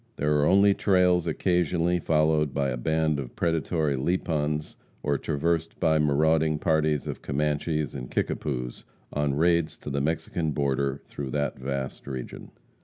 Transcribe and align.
There 0.15 0.37
are 0.39 0.47
only 0.47 0.73
trails 0.73 1.27
occasionally 1.27 1.99
followed 1.99 2.55
by 2.55 2.69
a 2.69 2.75
band 2.77 3.19
of 3.19 3.35
predatory 3.35 3.95
Lipans, 3.95 4.75
or 5.03 5.19
traversed 5.19 5.79
by 5.79 5.99
marauding 5.99 6.57
parties 6.57 7.05
of 7.05 7.21
Comanches 7.21 7.93
and 7.93 8.09
Kickapoos, 8.09 8.83
on 9.13 9.35
raids 9.35 9.77
to 9.77 9.91
the 9.91 10.01
Mexican 10.01 10.53
border 10.53 11.03
through 11.05 11.29
that 11.29 11.59
vast 11.59 12.07
region. 12.07 12.49